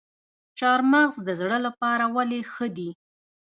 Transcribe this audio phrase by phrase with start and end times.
[0.57, 2.89] چهارمغز د زړه لپاره ولې ښه دي؟